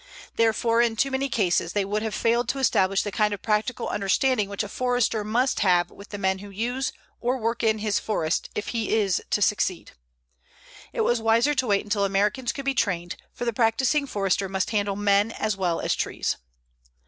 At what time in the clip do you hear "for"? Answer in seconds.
13.31-13.45